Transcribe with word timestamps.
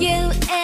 You 0.00 0.63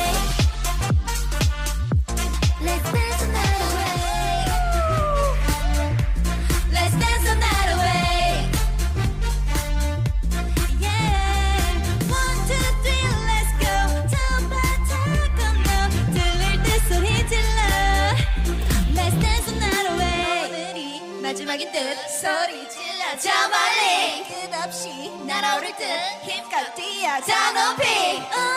날아오를 21.71 21.95
듯 21.95 22.09
소리 22.09 22.69
질러 22.69 23.17
저 23.17 23.29
멀리. 23.49 24.23
끝없이 24.27 25.09
날아오를 25.25 25.73
듯 25.75 25.83
힘껏 26.21 26.73
뛰어 26.75 27.19
저 27.21 27.33
높이. 27.53 28.50